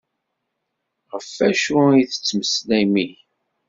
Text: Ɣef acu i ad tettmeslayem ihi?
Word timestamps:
Ɣef 1.11 1.31
acu 1.47 1.79
i 1.91 1.99
ad 2.01 2.09
tettmeslayem 2.11 2.93
ihi? 3.03 3.17